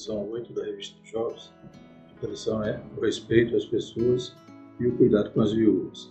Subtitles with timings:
[0.00, 1.54] introdução 8 da revista dos Jovens.
[2.08, 4.34] A introdução é o respeito às pessoas
[4.78, 6.10] e o cuidado com as viúvas.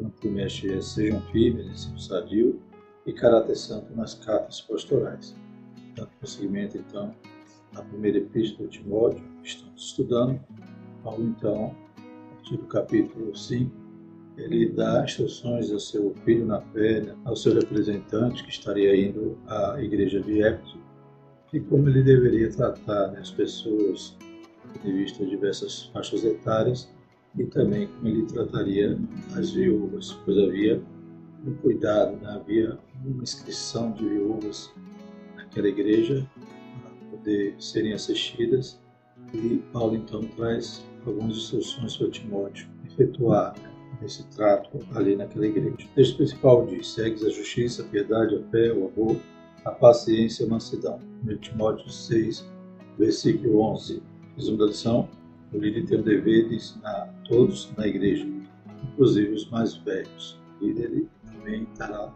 [0.00, 2.62] O trimestre é Sejam Firmes, ensino sadio
[3.04, 5.36] e caráter santo nas cartas pastorais.
[5.94, 7.14] Dando prosseguimento, então,
[7.74, 10.40] à primeira epístola de Timóteo, que estamos estudando,
[11.02, 13.70] Paulo, então, a partir do capítulo 5,
[14.38, 19.38] ele dá instruções ao seu filho na fé, né, ao seu representante que estaria indo
[19.46, 20.85] à igreja de Éfeso,
[21.56, 24.14] e como ele deveria tratar né, as pessoas
[24.84, 26.86] de vista de diversas faixas etárias
[27.34, 28.98] e também como ele trataria
[29.34, 30.82] as viúvas, pois havia
[31.46, 32.30] um cuidado, né?
[32.30, 34.70] havia uma inscrição de viúvas
[35.34, 36.28] naquela igreja
[36.82, 38.78] para poder serem assistidas
[39.32, 43.54] e Paulo então traz algumas instruções para Timóteo efetuar
[44.04, 45.74] esse trato ali naquela igreja.
[45.74, 49.16] O texto principal diz: segues a justiça, a piedade, a fé, o amor,
[49.66, 51.00] a paciência e a mansidão.
[51.26, 52.48] 1 Timóteo 6,
[52.96, 54.00] versículo 11.
[54.36, 55.08] Resumo da lição:
[55.52, 58.24] o líder tem o dever de ensinar todos na igreja,
[58.84, 60.40] inclusive os mais velhos.
[60.60, 62.14] O líder também estará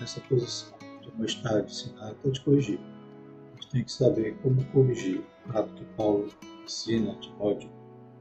[0.00, 2.80] nessa posição de não estar de ensinar, até de corrigir.
[2.80, 5.22] A gente tem que saber como corrigir.
[5.44, 6.28] O prato que Paulo
[6.64, 7.70] ensina a Timóteo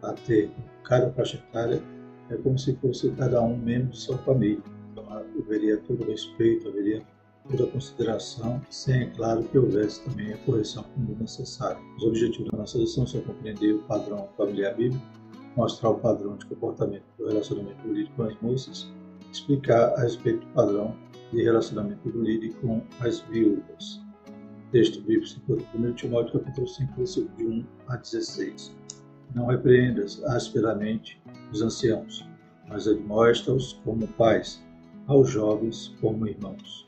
[0.04, 0.52] a ter
[0.84, 1.82] cada faixa etária
[2.30, 4.62] é como se fosse cada um membro de sua família.
[4.92, 7.02] Então haveria todo o respeito, haveria
[7.50, 11.80] toda consideração, sem, é claro, que houvesse também a correção quando necessária.
[11.98, 15.04] Os objetivos da nossa lição são compreender o padrão familiar bíblico,
[15.56, 18.92] mostrar o padrão de comportamento do relacionamento do líder com as moças,
[19.32, 20.96] explicar a respeito do padrão
[21.32, 24.02] de relacionamento do líder com as viúvas.
[24.72, 28.76] Texto bíblico se encontra em 1 Timóteo capítulo 5, versículo de 1 a 16.
[29.34, 32.28] Não repreendas asperamente os anciãos,
[32.68, 34.64] mas admoesta-os como pais,
[35.08, 36.85] aos jovens como irmãos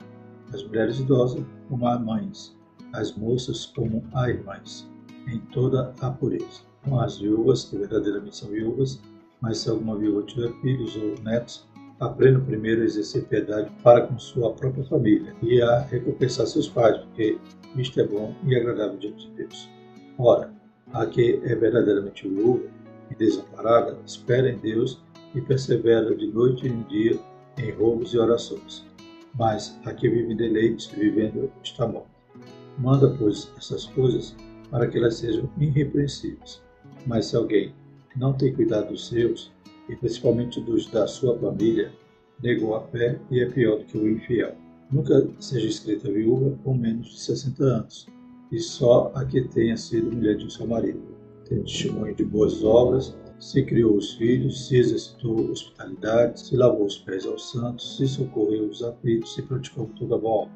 [0.54, 2.56] as mulheres idosas como a mães,
[2.94, 4.88] as moças como a irmãs,
[5.28, 6.62] em toda a pureza.
[6.84, 9.02] Com as viúvas, que verdadeiramente são viúvas,
[9.42, 11.68] mas se alguma viúva tiver filhos ou netos,
[12.00, 16.98] aprenda primeiro a exercer piedade para com sua própria família e a recompensar seus pais,
[16.98, 17.38] porque
[17.76, 19.70] isto é bom e agradável diante de Deus.
[20.18, 20.52] Ora,
[20.94, 22.64] a que é verdadeiramente viúva
[23.12, 25.02] e desamparada, espera em Deus
[25.36, 27.20] e persevera de noite e de dia
[27.58, 28.86] em roubos e orações
[29.36, 32.10] mas a que vive deleites, vivendo está morta.
[32.78, 34.36] Manda, pois, essas coisas
[34.70, 36.62] para que elas sejam irrepreensíveis.
[37.06, 37.74] Mas se alguém
[38.16, 39.52] não tem cuidado dos seus,
[39.90, 41.92] e principalmente dos da sua família,
[42.42, 44.56] negou a fé e é pior do que o infiel.
[44.92, 48.08] Nunca seja escrita viúva com menos de 60 anos,
[48.52, 51.02] e só a que tenha sido mulher de seu marido.
[51.46, 56.98] Tem testemunho de boas obras, se criou os filhos, se exercitou hospitalidade, se lavou os
[56.98, 60.48] pés aos santos, se socorreu os aflitos, se praticou toda boa.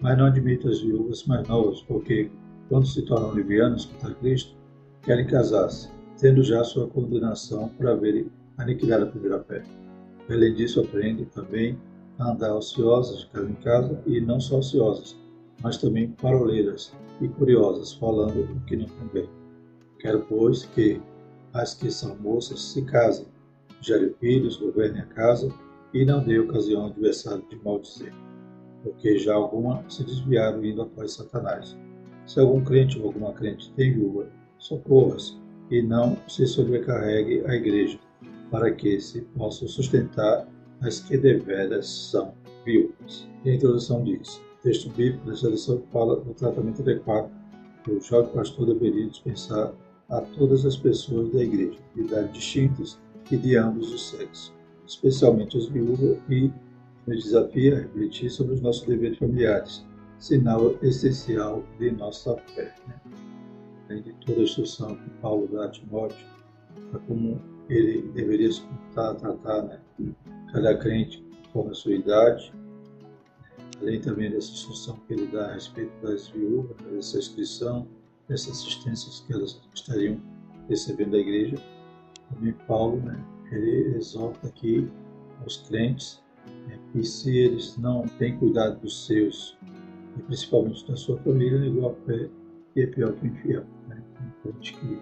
[0.00, 2.30] Mas não admita as viúvas mais novas, porque,
[2.68, 4.54] quando se tornam livianas contra Cristo,
[5.02, 5.88] querem casar-se,
[6.18, 9.62] tendo já sua condenação por haverem aniquilado a primeira fé.
[10.28, 11.78] Além disso, aprende também
[12.18, 15.16] a andar ociosas de casa em casa, e não só ociosas,
[15.62, 19.28] mas também paroleiras e curiosas, falando o que não convém.
[20.00, 21.00] Quero, pois, que,
[21.54, 23.26] as que são moças se casem,
[23.80, 25.54] gerem filhos, governem a casa
[25.92, 28.12] e não dê ocasião ao adversário de maldizer,
[28.82, 31.76] porque já alguma se desviaram indo após Satanás.
[32.26, 34.28] Se algum crente ou alguma crente tem viúva,
[34.58, 35.38] socorras
[35.70, 37.98] e não se sobrecarregue a igreja,
[38.50, 40.48] para que se possam sustentar
[40.82, 42.34] as que deveras são
[42.64, 43.28] viúvas.
[43.44, 47.30] E a introdução diz: texto bíblico dessa lição fala do tratamento adequado
[47.84, 49.72] que o jovem pastor deveria dispensar
[50.14, 54.52] a todas as pessoas da igreja, de idades distintas e de ambos os sexos,
[54.86, 56.52] especialmente as viúvas, e
[57.06, 59.84] nos desafia a refletir sobre os nossos deveres familiares,
[60.18, 62.74] sinal essencial de nossa fé.
[62.86, 63.00] Né?
[63.88, 66.26] Além de toda a instrução que Paulo dá a Timóteo,
[66.90, 69.80] para como ele deveria se comportar, tratar né?
[70.52, 72.52] cada crente conforme a sua idade,
[73.80, 77.88] além também dessa instrução que ele dá a respeito das viúvas, dessa inscrição,
[78.28, 80.20] essas assistências que elas estariam
[80.68, 81.56] recebendo da igreja.
[82.32, 84.88] Também Paulo, né, ele exorta aqui
[85.42, 86.22] aos crentes
[86.66, 89.56] né, que se eles não têm cuidado dos seus,
[90.16, 92.28] e principalmente da sua família, negou a fé
[92.76, 93.64] e é pior que o infiel.
[93.88, 94.02] Né?
[94.20, 94.98] Um crente que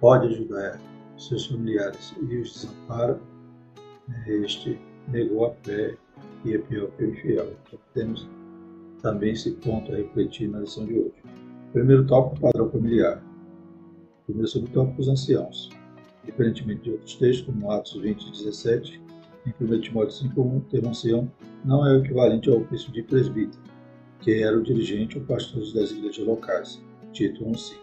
[0.00, 0.80] pode ajudar
[1.16, 3.20] seus familiares e os desampara,
[4.06, 4.78] né, este
[5.08, 5.96] negou a fé
[6.44, 7.52] e é pior que o infiel.
[7.66, 8.28] Então temos
[9.02, 11.14] também esse ponto a refletir na lição de hoje.
[11.72, 13.22] Primeiro tópico, padrão familiar.
[14.24, 15.68] Primeiro subtópico, os anciãos.
[16.24, 19.02] Diferentemente de outros textos, como Atos 20 17,
[19.46, 21.30] em 1 Timóteo 5.1, termo ancião
[21.66, 23.62] não é o equivalente ao ofício de presbítero,
[24.20, 26.82] que era o dirigente ou pastor das igrejas locais.
[27.12, 27.76] Tito 1.5.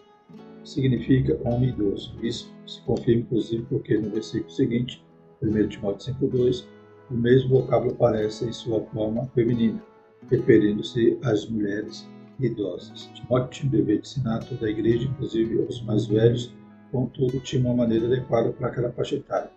[0.64, 2.12] significa homem idoso.
[2.20, 5.04] Isso se confirma, inclusive, porque no versículo seguinte,
[5.40, 6.66] 1 Timóteo 5,2,
[7.08, 9.80] o mesmo vocábulo aparece em sua forma feminina,
[10.28, 13.08] referindo-se às mulheres idosas.
[13.14, 16.54] Timóteo tinha de ensinar toda a igreja, inclusive os mais velhos,
[16.92, 19.50] contudo tinha uma maneira adequada para aquela faixa etária.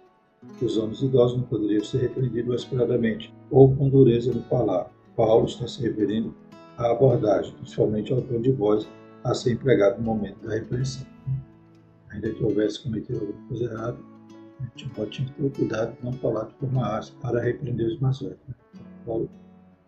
[0.61, 4.89] Os homens idosos não poderiam ser repreendidos esperadamente ou com dureza no falar.
[5.15, 6.33] Paulo está se referindo
[6.77, 8.87] à abordagem, principalmente ao tom de voz
[9.23, 11.05] a ser empregado no momento da repreensão.
[12.09, 13.97] Ainda que houvesse cometido alguma coisa errada,
[14.75, 18.19] Timóteo tinha que ter cuidado de não falar de forma áspera para repreender os mais
[18.19, 18.39] velhos.
[19.05, 19.29] Paulo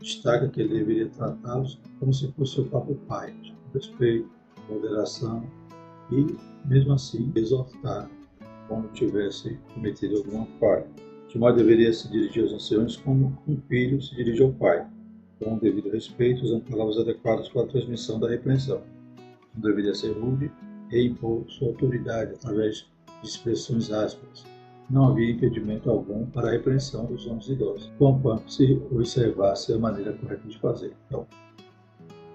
[0.02, 4.30] destaca que ele deveria tratá-los como se fosse seu próprio pai, com respeito,
[4.70, 5.44] moderação
[6.12, 6.26] e,
[6.66, 8.10] mesmo assim, exortar
[8.68, 10.88] quando tivesse cometido alguma falha.
[11.28, 14.86] Timóteo deveria se dirigir aos anciãos como um filho se dirige ao pai,
[15.40, 18.82] com o devido respeito, usando palavras adequadas para a transmissão da repreensão.
[19.54, 20.52] Não deveria ser rude
[20.92, 22.88] e impor sua autoridade através
[23.22, 24.46] de expressões ásperas.
[24.92, 30.12] Não havia impedimento algum para a repreensão dos homens idosos, conquanto se observasse a maneira
[30.12, 30.94] correta de fazer.
[31.08, 31.26] Então,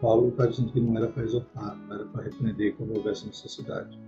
[0.00, 4.00] Paulo está dizendo que não era para exortar, não era para repreender quando houvesse necessidade,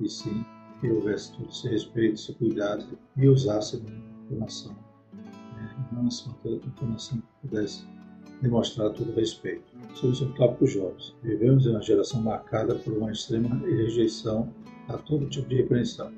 [0.00, 0.44] e sim
[0.80, 2.84] que houvesse todo esse respeito, esse cuidado
[3.16, 4.76] e usasse a informação,
[5.14, 5.88] né?
[5.90, 7.86] não que pudesse
[8.42, 9.64] demonstrar todo o respeito.
[9.94, 11.16] Sobre o tópico jovens.
[11.22, 14.52] Vivemos em uma geração marcada por uma extrema rejeição
[14.88, 16.12] a todo tipo de repreensão.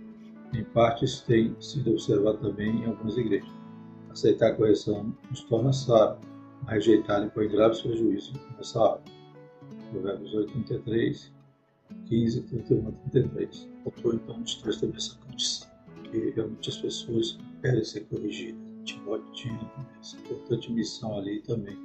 [0.53, 3.49] Em parte, isso tem sido observado também em algumas igrejas.
[4.11, 6.19] Aceitar a correção nos torna sábio,
[6.63, 9.03] mas rejeitar impõe graves prejuízos nessa aula.
[9.93, 11.33] Provérbios 8, 33,
[12.07, 13.69] 15, 31 33.
[13.85, 15.69] O autor então nos traz também essa condição,
[16.11, 18.61] que realmente as pessoas querem ser corrigidas.
[18.85, 21.79] Timóteo tinha essa importante missão ali também,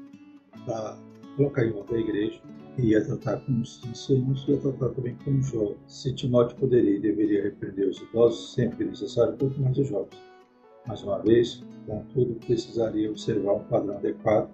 [0.66, 0.98] para
[1.36, 2.42] colocar em ordem a igreja
[2.77, 5.77] ia tratar com os anciãos ia tratar também com os jovens.
[5.88, 10.22] Se Timóteo poderia e deveria repreender os idosos sempre que necessário, quanto mais os jovens.
[10.86, 14.50] Mais uma vez, contudo, precisaria observar um padrão adequado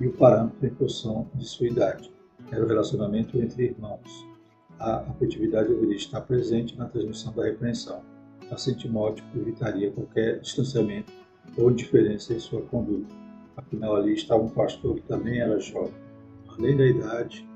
[0.00, 2.12] e o parâmetro em função de sua idade.
[2.50, 4.26] Era o relacionamento entre irmãos.
[4.78, 8.02] A afetividade deveria estar presente na transmissão da repreensão.
[8.50, 11.12] Assim, Timóteo evitaria qualquer distanciamento
[11.56, 13.14] ou indiferença em sua conduta.
[13.56, 15.94] Afinal, ali estava um pastor que também era jovem.
[16.48, 17.48] Além da idade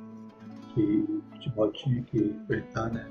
[0.78, 3.10] que Timóteo tinha que enfrentar, né?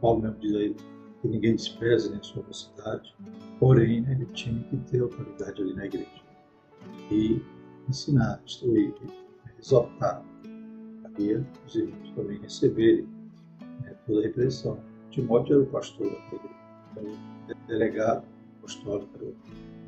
[0.00, 0.76] Paulo mesmo diz aí
[1.20, 3.14] que ninguém despreza nem sua mocidade,
[3.58, 6.22] porém né, ele tinha que ter autoridade ali na igreja.
[7.10, 7.42] E
[7.88, 8.94] ensinar, instruir,
[9.58, 10.24] exortar.
[11.04, 13.08] Havia os irmãos também receberem
[13.82, 14.78] né, toda a repressão.
[15.10, 17.18] Timóteo era o pastor da igreja,
[17.48, 18.24] era o delegado
[18.58, 19.34] apostólico, o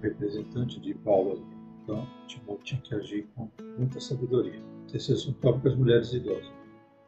[0.02, 1.60] representante de Paulo ali.
[1.84, 3.48] Então, Timóteo tinha que agir com
[3.78, 4.60] muita sabedoria.
[4.90, 6.59] Terceiro tópico as mulheres idosas.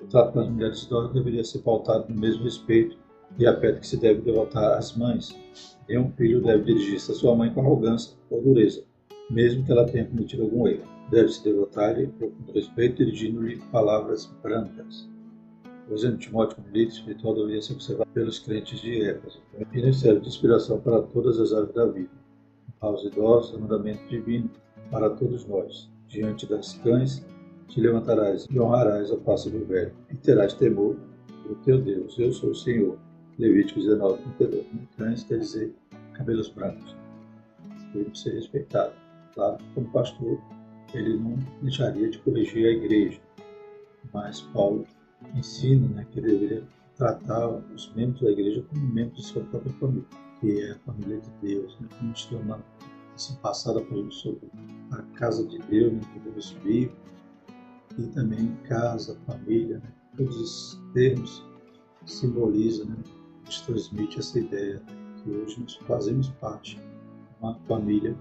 [0.02, 2.96] O trato com as mulheres idosas deveria ser pautado no mesmo respeito
[3.38, 5.34] e afeto que se deve devotar às mães.
[5.88, 8.82] Nenhum filho deve dirigir-se à sua mãe com arrogância ou dureza,
[9.30, 10.82] mesmo que ela tenha cometido algum erro.
[11.08, 15.08] Deve-se devotar-lhe profundo respeito, dirigindo-lhe palavras brandas.
[15.88, 19.40] O exemplo de Timóteo como líder espiritual deveria ser observado pelos crentes de Éfeso
[19.72, 22.10] e não serve de inspiração para todas as áreas da vida.
[22.80, 24.50] Aos idosos, o mandamento divino
[24.90, 25.88] para todos nós.
[26.08, 27.24] Diante das cães,
[27.72, 30.94] te levantarás e honrarás a face do velho, e terás temor
[31.48, 32.18] do teu Deus.
[32.18, 32.98] Eu sou o Senhor.
[33.38, 34.66] Levítico 19, 32.
[34.98, 35.74] Cães quer dizer
[36.12, 36.94] cabelos brancos.
[37.94, 38.94] Devemos ser respeitados.
[39.34, 40.38] Claro, como pastor,
[40.92, 43.18] ele não deixaria de corrigir a igreja,
[44.12, 44.84] mas Paulo
[45.34, 46.62] ensina né, que deveria
[46.98, 50.04] tratar os membros da igreja como membros de sua própria família,
[50.40, 52.64] que é a família de Deus, né, como se tornando
[53.14, 54.50] assim, passada por sobre
[54.90, 56.92] a casa de Deus, né, que Deus vive,
[57.98, 61.44] e também casa, família, né, todos esses termos
[62.06, 62.96] simbolizam, né,
[63.44, 64.82] nos transmite essa ideia
[65.22, 66.82] que hoje nós fazemos parte de
[67.40, 68.16] uma família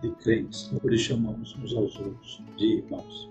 [0.00, 3.30] de crentes, por isso chamamos uns aos outros de irmãos.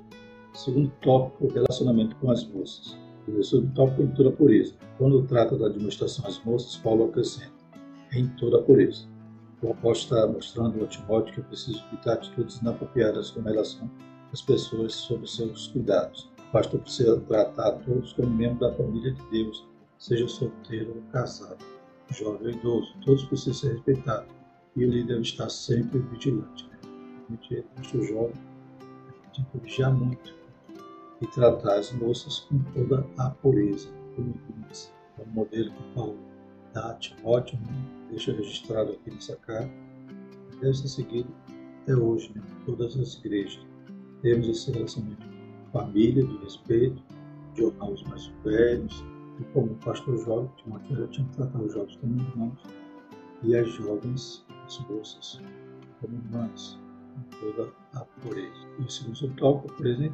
[0.53, 2.97] Segundo tópico, relacionamento com as moças.
[3.27, 4.73] O tópico em toda pureza.
[4.97, 7.53] Quando trata da administração às moças, Paulo acrescenta,
[8.13, 9.07] em toda pureza.
[9.61, 13.89] O apóstolo está mostrando ao Timóteo que é preciso evitar atitudes inapropriadas com relação
[14.33, 16.29] às pessoas sob seus cuidados.
[16.49, 19.65] O pastor precisa tratar todos como membro da família de Deus,
[19.97, 21.63] seja solteiro ou casado,
[22.11, 22.93] jovem ou idoso.
[23.05, 24.33] Todos precisam ser respeitados
[24.75, 26.67] e o líder deve estar sempre vigilante.
[26.67, 27.63] Né?
[27.93, 28.35] O jovem
[29.35, 30.35] tem que vigiar muito
[31.21, 34.89] e tratar as moças com toda a pureza, pureza.
[35.17, 36.17] É um modelo que Paulo
[36.73, 38.07] dá a Timóteo, né?
[38.09, 39.71] deixa registrado aqui nessa carta,
[40.59, 41.29] deve ser seguido
[41.81, 42.41] até hoje, né?
[42.65, 43.72] todas as igrejas.
[44.23, 47.03] Temos esse relacionamento de família, de respeito,
[47.55, 49.03] de honrar os mais velhos,
[49.37, 52.63] E como pastor jovem, Timóteo tinha que tratar os jovens como irmãos
[53.43, 55.41] e as jovens, as moças,
[55.99, 56.79] como irmãs,
[57.13, 58.67] com toda a pureza.
[58.79, 60.13] E o segundo tópico, a pureza em.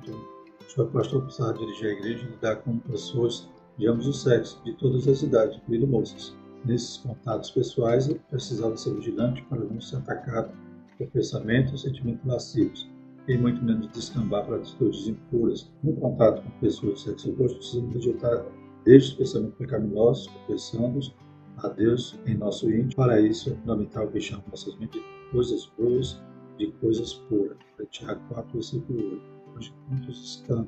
[0.81, 3.47] O pastor precisava dirigir a igreja e lidar com pessoas
[3.77, 6.35] de ambos os sexos, de todas as idades, incluindo moças.
[6.65, 10.51] Nesses contatos pessoais, precisava ser vigilante para não ser atacado
[10.97, 12.89] por pensamentos ou sentimentos lascivos,
[13.29, 15.71] e muito menos descambar para atitudes impuras.
[15.83, 18.45] No contato com pessoas do sexo oposto, precisamos rejeitar
[18.85, 21.15] desde os pensamentos pecaminosos, confessando-os
[21.57, 22.95] a Deus em nosso íntimo.
[22.95, 26.21] Para isso, é fundamental fechar nossas mentes de coisas boas,
[26.57, 27.57] de coisas puras.
[27.91, 29.21] Tiago 4, versículo 8.
[29.55, 30.67] Hoje, muitos estão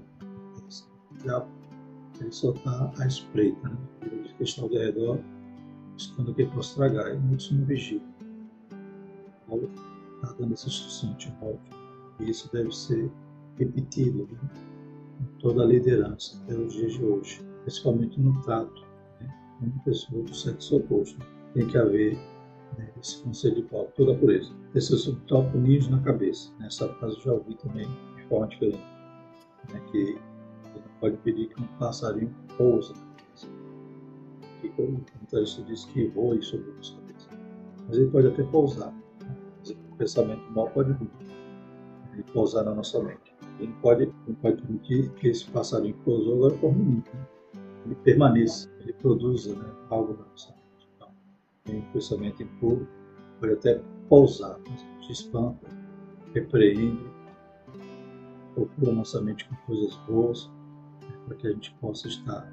[2.20, 3.78] ele só está à espreita, né?
[4.04, 5.20] Ele está ao redor,
[5.94, 8.02] buscando que possa estragar, e muitos não vigiam.
[9.48, 9.70] Paulo
[10.16, 11.60] está dando essa instrução Timóteo,
[12.30, 13.12] isso deve ser
[13.58, 14.50] repetido né?
[15.22, 18.82] em toda a liderança até os dias de hoje, principalmente no trato
[19.20, 19.30] né?
[19.60, 21.20] com pessoas do sexo oposto.
[21.54, 22.18] Tem que haver
[22.78, 24.52] né, esse conselho de Paulo, toda a pureza.
[24.74, 26.52] Esse é o subtópico ninhos na cabeça.
[26.60, 28.84] Nessa frase eu já ouvi também de forma diferente.
[29.72, 30.18] Né, que
[31.02, 33.48] pode pedir que um passarinho pouse na cabeça.
[34.64, 37.30] E como o comentarista diz que voe sobre a nossa cabeça.
[37.88, 38.94] Mas ele pode até pousar.
[39.60, 41.10] Mas o pensamento mal pode vir.
[42.14, 43.34] Ele pousar na nossa mente.
[43.60, 46.96] Ele pode, não pode permitir que esse passarinho que pousou agora forme um.
[46.96, 47.28] Né?
[47.86, 50.90] Ele permaneça, ele produza né, algo na nossa mente.
[50.96, 51.10] Então,
[51.64, 52.88] tem um pensamento impuro,
[53.40, 55.68] pode até pousar, mas gente espanta,
[56.34, 57.04] repreende,
[58.54, 60.50] procura nossa mente com coisas boas,
[61.26, 62.52] para que a gente possa estar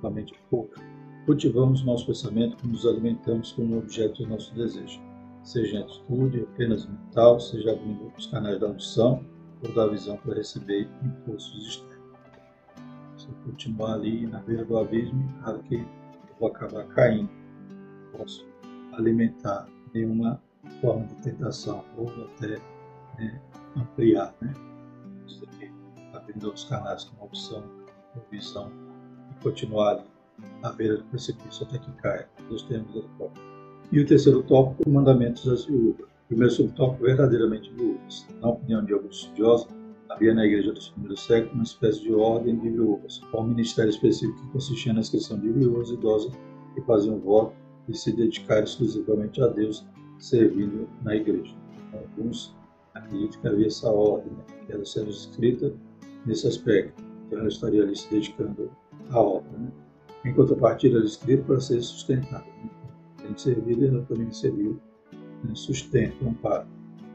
[0.00, 0.80] com a mente pouca.
[1.24, 5.00] Cultivamos nosso pensamento quando nos alimentamos com o objeto do nosso desejo,
[5.46, 9.24] seja em atitude, apenas mental, seja abrindo os canais da audição
[9.62, 11.96] ou da visão para receber impulsos externos.
[13.16, 15.86] Se eu continuar ali na beira do abismo, claro que eu
[16.38, 17.30] vou acabar caindo.
[18.12, 18.46] Posso
[18.92, 20.42] alimentar nenhuma
[20.80, 22.58] forma de tentação ou até
[23.18, 23.40] né,
[23.76, 24.52] ampliar, né?
[26.12, 27.62] abrindo outros canais com opção
[28.30, 28.72] visão
[29.30, 30.04] e continuar ali
[30.62, 32.28] à beira do precipício até que caia.
[32.48, 33.55] Deus tenha misericórdia.
[33.92, 36.06] E o terceiro tópico, mandamentos das viúvas.
[36.06, 38.26] O primeiro subtópico, verdadeiramente viúvas.
[38.40, 39.68] Na opinião de alguns estudiosos,
[40.10, 43.90] havia na igreja dos primeiros séculos uma espécie de ordem de viúvas, com um ministério
[43.90, 46.32] específico que consistia na inscrição de viúvas idosas
[46.74, 47.54] que faziam voto
[47.88, 49.86] e se dedicar exclusivamente a Deus,
[50.18, 51.54] servindo na igreja.
[51.92, 52.54] Alguns
[52.94, 55.72] acreditam que havia essa ordem, né, que era sendo escrita
[56.26, 58.70] nesse aspecto então ela estaria ali se dedicando
[59.10, 59.58] à obra.
[59.58, 59.70] Né?
[60.24, 62.44] Em contrapartida, ela é escrita para ser sustentada.
[62.44, 62.70] Né?
[63.26, 64.80] Tem de servir, ela também serviu
[65.42, 65.54] né?
[65.54, 66.66] sustento, amparo.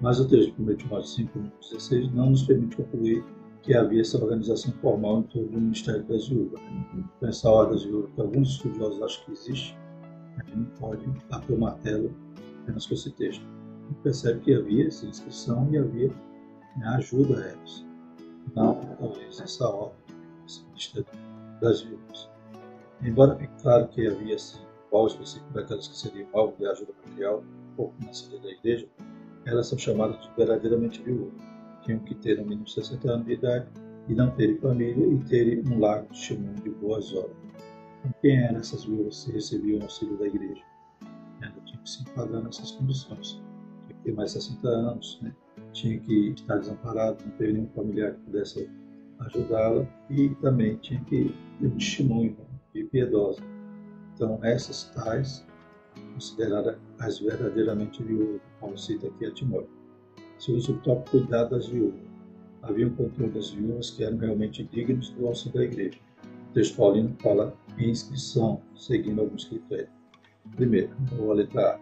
[0.02, 3.24] Mas o texto de 1 Timóteo 5, 16 não nos permite concluir
[3.62, 6.60] que havia essa organização formal em torno do Ministério das Viúvas.
[6.60, 7.06] Né?
[7.18, 9.78] Então, essa ordem das viúvas, que alguns estudiosos acham que existe,
[10.38, 12.12] a gente não pode bater o martelo
[12.64, 13.46] apenas com esse texto.
[13.46, 16.08] A gente percebe que havia essa inscrição e havia
[16.78, 17.86] né, ajuda a elas.
[18.56, 19.96] Não, talvez, essa ordem
[21.62, 22.30] das viúvas.
[23.04, 24.60] Embora fique claro que havia assim,
[24.92, 27.44] qual específico daquelas que seriam alvo de ajuda material
[27.78, 28.88] ou financeira da igreja,
[29.46, 31.34] elas são chamadas de verdadeiramente viúvas.
[31.84, 33.68] Tinham que ter no mínimo 60 anos de idade
[34.08, 37.36] e não terem família e terem um largo testemunho de boas obras.
[38.00, 40.62] Então, quem eram essas viúvas que recebiam auxílio da igreja?
[41.42, 43.42] Ela tinha que se enquadrar nessas condições.
[43.88, 45.34] Tinha que ter mais 60 anos, né?
[45.72, 48.70] tinha que estar desamparado, não ter nenhum familiar que pudesse
[49.20, 52.36] ajudá-la e também tinha que ter um testemunho
[52.74, 53.42] de piedosa.
[54.22, 55.44] Então, essas tais
[56.14, 59.72] consideradas as verdadeiramente viúvas, como cita aqui a Timóteo.
[60.38, 62.00] Se usa o tópico cuidado das viúvas.
[62.62, 65.98] Havia um controle das viúvas que eram realmente dignos do auxílio da igreja.
[66.52, 69.90] O texto paulino fala em inscrição, seguindo alguns critérios.
[70.56, 70.92] Primeiro,
[71.28, 71.80] a letra A,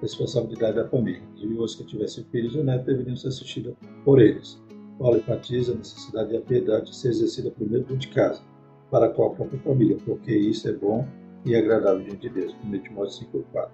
[0.00, 1.22] responsabilidade da família.
[1.34, 4.58] As viúvas que tivessem filhos ou netos deveriam ser assistidas por eles.
[4.98, 8.42] Paulo enfatiza a necessidade a piedade de ser exercida primeiro dentro de casa,
[8.90, 11.06] para com a própria família, porque isso é bom
[11.44, 12.56] e agradável diante de Deus.
[12.64, 13.70] 1 Timóteo 5,4.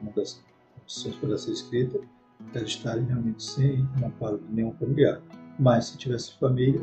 [0.00, 0.42] Uma das
[0.78, 2.00] condições para ser escrita
[2.54, 5.20] é estarem realmente sem o amparo de nenhum familiar.
[5.58, 6.80] Mas se tivesse família,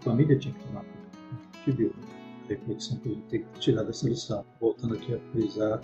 [0.00, 1.72] família tinha que tomar conta.
[1.72, 1.92] Viu
[2.44, 4.44] a reflexão que a gente tem que tirar dessa lição.
[4.60, 5.80] Voltando aqui a frisar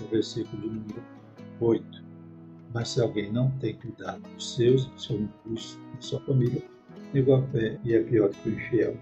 [0.00, 1.02] o versículo de número
[1.60, 2.04] 8.
[2.72, 6.62] Mas se alguém não tem cuidado dos seus, do seu impulso, da sua família,
[7.12, 8.96] negou a fé e é pior que o infiel.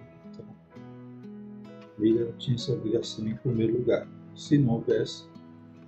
[1.98, 4.06] A família tinha essa obrigação em primeiro lugar.
[4.36, 5.24] Se não houvesse,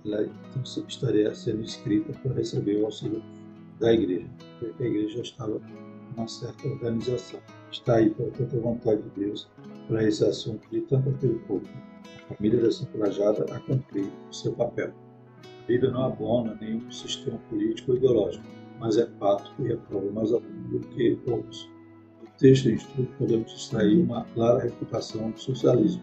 [0.03, 3.23] ela então estaria sendo inscrita para receber o auxílio
[3.79, 4.27] da igreja,
[4.59, 5.61] porque a igreja já estava
[6.17, 7.39] uma certa organização.
[7.71, 9.49] Está aí para tanta vontade de Deus
[9.87, 11.77] para esse assunto de tanto apelo público.
[12.29, 12.89] A família deve ser
[13.53, 14.93] a cumprir o seu papel.
[15.63, 18.43] A Bíblia não abona nenhum sistema político ou ideológico,
[18.81, 21.69] mas é fato que reprova mais algum do que outros.
[22.43, 26.01] Em estudo podemos extrair uma clara reputação do socialismo,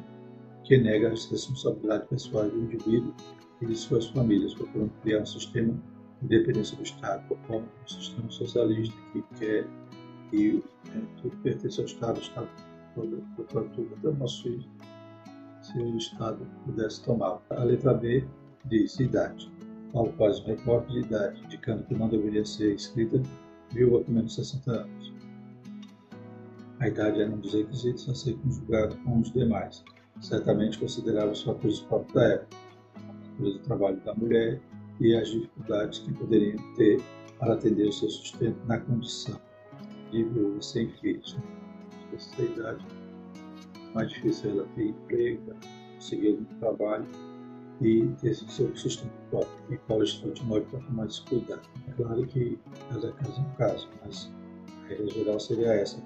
[0.63, 3.13] que nega as responsabilidades pessoais do indivíduo
[3.61, 5.75] e de suas famílias, procurando criar um sistema
[6.23, 9.67] de independência do Estado, como um sistema socialista que quer
[10.31, 10.63] que
[10.95, 12.49] né, tudo pertence ao Estado, o Estado
[13.53, 14.65] para tudo, até o nosso filho,
[15.61, 17.43] se o Estado pudesse tomar.
[17.51, 18.25] A letra B
[18.67, 19.51] diz idade.
[19.93, 23.21] Paulo faz um recorte de idade, indicando que não deveria ser escrita
[23.73, 24.98] viúva com menos de 60 anos.
[26.81, 29.85] A idade era um dos requisitos a ser conjugado com os demais,
[30.21, 32.57] certamente considerava os fatores próprios da época,
[33.41, 34.61] do trabalho da mulher
[35.01, 37.01] e as dificuldades que poderiam ter
[37.39, 39.41] para atender o seu sustento na condição
[40.13, 41.37] de viúva sem filhos.
[42.15, 42.87] Essa idade,
[43.93, 45.55] mais difícil ela ter emprego,
[45.97, 47.07] conseguir algum trabalho
[47.81, 49.51] e ter seu sustento próprio.
[49.71, 51.63] E Paulo está Timóteo para tomar esse cuidado.
[51.89, 52.59] É claro que
[52.89, 54.31] cada caso é um caso, mas
[54.85, 56.01] a regra geral seria essa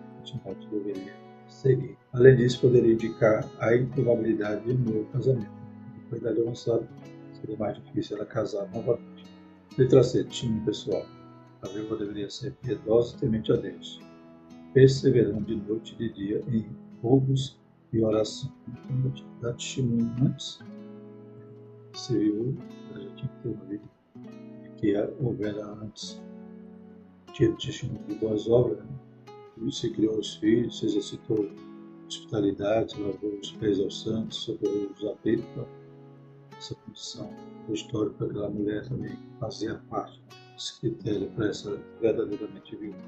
[0.71, 1.13] deveria
[1.49, 1.97] seguir.
[2.13, 5.51] Além disso, poderia indicar a improbabilidade de um novo casamento.
[6.09, 6.89] Com a idade avançada,
[7.41, 9.25] seria mais difícil ela casar novamente.
[9.79, 11.05] Letra C, time pessoal.
[11.63, 14.01] A viúva deveria ser piedosa e temente a Deus,
[14.75, 16.67] perseverando de noite e de dia em
[17.03, 17.59] roubos
[17.93, 18.53] e oração.
[18.69, 20.59] Então, dar testemunho antes
[21.95, 23.85] ser viúva, ela já tinha uma vida
[24.77, 26.21] que houvera antes.
[27.33, 28.99] Tinha testemunho de boas obras, né?
[29.71, 31.49] Se criou os filhos, se exercitou
[32.09, 35.67] hospitalidade, lavou os pés aos santos, socorreu os aflitos.
[36.57, 37.31] Essa condição
[37.71, 40.21] histórica daquela mulher também fazia parte
[40.55, 42.99] desse critério para essa verdadeiramente viúva.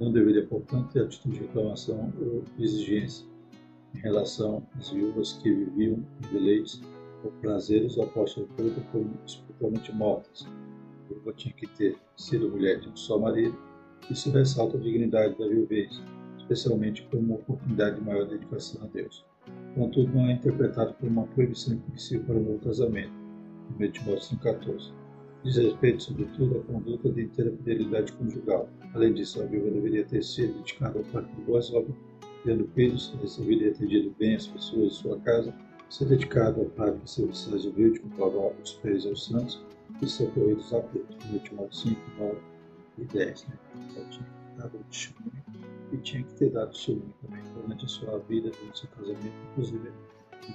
[0.00, 3.26] Não deveria, portanto, ter atitude de reclamação ou exigência
[3.94, 6.80] em relação às viúvas que viviam em deleites
[7.24, 10.46] ou prazeres ou após sua perda como espiritualmente mortas.
[10.46, 13.56] A viúva tinha que ter sido mulher de um só marido
[14.10, 16.02] isso ressalta a dignidade da viuvez,
[16.38, 19.24] especialmente como uma oportunidade de maior dedicação a Deus.
[19.74, 23.12] Contudo, não é interpretado como uma proibição impossível para um novo casamento,
[23.78, 24.92] no 1 Timóteo 5,14.
[25.44, 28.68] Diz respeito, sobretudo, à conduta de inteira fidelidade conjugal.
[28.94, 31.94] Além disso, a viúva deveria ter sido dedicada ao prática de boas obras,
[32.44, 35.54] tendo filhos, recebido e atendido bem as pessoas de sua casa,
[35.90, 39.62] ser dedicado à prática de serviços humildes, como lavar os pés aos santos
[40.02, 41.16] e socorrer os aflitos.
[41.30, 42.57] 1 Timóteo 5, 9
[42.98, 43.46] e 10.
[43.46, 43.58] Né?
[43.96, 45.44] Ela tinha dado testemunho
[45.92, 49.34] e tinha que ter também durante a sua vida, durante o seu casamento.
[49.52, 49.92] Inclusive,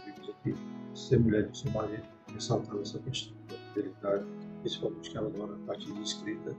[0.06, 0.56] vimos aqui,
[0.94, 2.04] ser mulher de seu marido
[2.34, 4.26] ressaltava essa questão da fidelidade,
[4.62, 6.56] principalmente que ela agora, a parte de escrita,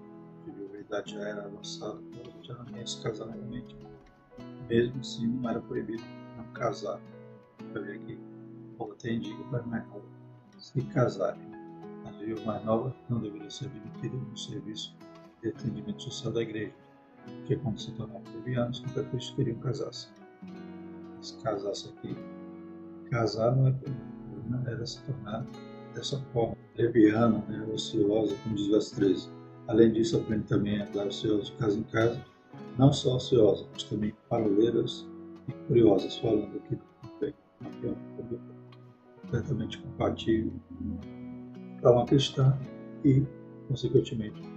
[0.47, 3.77] de idade já era avançada, então já não ia se casar novamente.
[4.69, 6.03] Mesmo assim, não era proibido
[6.37, 7.01] não casar.
[7.73, 8.19] Para ver aqui,
[8.77, 10.05] Paulo tem dica para mais nova
[10.59, 11.43] se casarem.
[12.07, 14.97] A viúva mais nova não deveria ser admitida no serviço
[15.45, 16.73] de atendimento social da igreja,
[17.47, 20.09] que quando se tornaram levianos, qualquer coisa queriam casar-se.
[21.21, 22.17] Se casasse aqui,
[23.11, 23.75] casar não, é,
[24.49, 25.47] não era se tornar
[25.95, 29.31] dessa forma, leviana, né, ociosa, como diz o verso 13.
[29.69, 32.25] Além disso, aprende também a andar ociosa de casa em casa,
[32.79, 35.07] não só ociosa, mas também paroleiras
[35.49, 38.55] e curiosas, falando aqui também, é uma conduta
[39.23, 40.53] completamente compatível
[41.81, 42.59] para uma cristã
[43.05, 43.23] e,
[43.69, 44.54] consequentemente,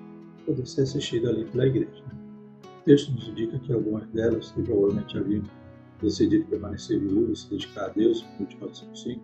[0.47, 2.03] poder ser assistida ali pela igreja.
[2.63, 5.43] O texto nos indica que algumas delas, que provavelmente haviam
[6.01, 9.21] decidido permanecer viúvas e se dedicar a Deus, no último 5,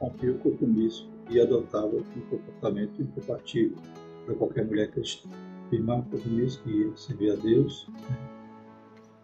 [0.00, 3.76] rompiam o compromisso e adotavam um comportamento incompatível
[4.24, 5.30] para qualquer mulher cristã.
[5.70, 8.18] Firmar um compromisso que ia servir a Deus né?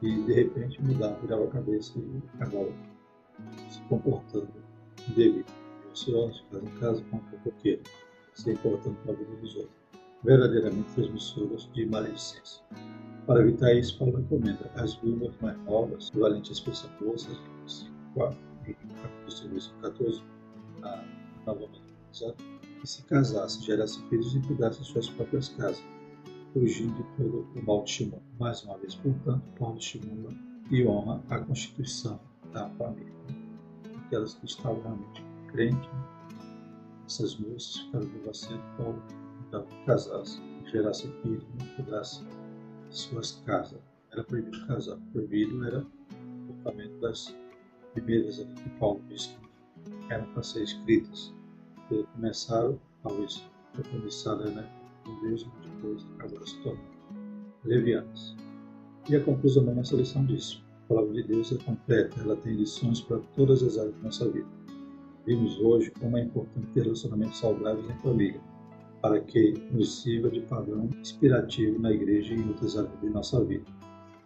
[0.03, 2.73] e de repente mudar, virava a cabeça e acabava
[3.69, 4.49] se comportando
[5.11, 5.53] indevido.
[5.93, 7.83] Ocioso, casa em casa, com a fofoqueira,
[8.35, 9.82] se importando para a vida dos outros
[10.25, 12.63] verdadeiramente transmissoras de maledicência.
[13.27, 17.41] Para evitar isso, Paulo recomenda as viúvas mais novas, equivalente às pessoas moças,
[18.15, 20.23] 4 e capítulo 14,
[20.81, 21.05] na
[21.47, 21.83] novamente
[22.81, 25.83] que se casassem, gerassem filhos e cuidassem suas próprias casas,
[26.53, 28.19] fugindo de todo o mal de Shimon.
[28.39, 30.35] Mais uma vez, portanto, Paulo estimula
[30.71, 32.21] e honra a constituição
[32.53, 33.13] da família.
[34.07, 35.89] Aquelas que estavam realmente crentes,
[37.07, 39.03] essas moças ficaram devastando Paulo
[39.53, 42.25] então, casasse, gerasse filhos, não cuidasse
[42.89, 43.79] de suas casas.
[44.11, 44.97] Era proibido casar.
[45.13, 47.37] Proibido era o comportamento das
[47.93, 51.35] primeiras ali que Paulo disse que eram para ser escritas.
[51.91, 53.45] E começaram, talvez,
[53.77, 54.67] compromissada né,
[55.05, 56.89] com Deus, depois acabaram se tornando
[57.65, 58.35] levianas.
[59.11, 62.55] E a conclusão da nossa lição diz: a palavra de Deus é completa, ela tem
[62.55, 64.49] lições para todas as áreas da nossa vida.
[65.27, 68.41] Vimos hoje como é importante ter relacionamentos saudáveis em família,
[69.03, 73.45] para que nos sirva de padrão inspirativo na igreja e em outras áreas de nossa
[73.45, 73.65] vida.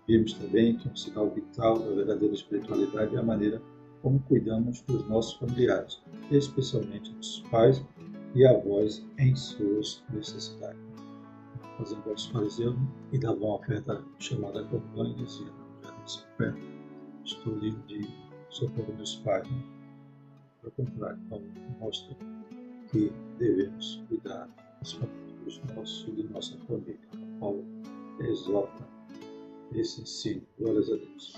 [0.06, 3.60] Vimos também que um sinal vital da verdadeira espiritualidade é a maneira
[4.02, 7.82] como cuidamos dos nossos familiares, especialmente dos pais
[8.34, 10.78] e avós em suas necessidades.
[11.78, 12.76] Fazendo os fariseus
[13.12, 15.52] e davam uma oferta chamada Corban e diziam,
[16.04, 16.58] disse oferta,
[17.24, 18.08] estou livre de
[18.50, 19.48] socorrer meus pais.
[19.50, 19.62] Né?
[20.60, 21.18] Pelo contrário,
[21.80, 22.16] mostra
[22.90, 24.48] que devemos cuidar
[24.84, 26.98] famílias nossos e de nossa família.
[27.40, 27.64] Paulo
[28.20, 28.88] exalta
[29.74, 30.42] esse ensino.
[30.58, 31.34] Glórias a Deus.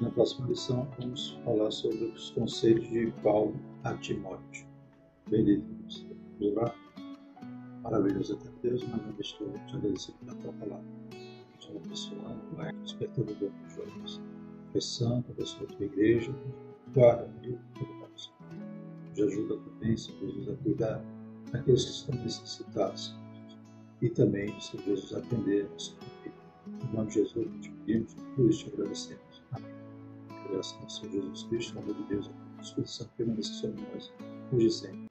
[0.00, 4.66] Na próxima lição, vamos falar sobre os conselhos de Paulo a Timóteo.
[5.28, 6.06] Bendito Deus.
[6.40, 6.74] Vamos orar?
[7.82, 10.84] Maravilhoso até Deus, mas não estou te agradecendo pela tua palavra.
[11.58, 14.20] Te abençoando, Pai, despertando o dom dos jovens.
[14.74, 16.34] É santo, abençoa a tua igreja,
[16.92, 17.58] guarda, meu,
[18.00, 18.32] nós.
[19.10, 21.04] Nos ajuda também, Senhor Jesus, a cuidar
[21.52, 23.14] daqueles que estão necessitados.
[24.02, 26.32] E também, Senhor Jesus, atender nossa família.
[26.66, 29.42] Em nome de Jesus, te pedimos, tudo isso te agradecemos.
[29.52, 29.74] Amém.
[30.50, 34.12] Graças ao Senhor Jesus Cristo, nome de Deus, a Espírito Santo permaneça sobre nós,
[34.52, 35.03] hoje e sempre.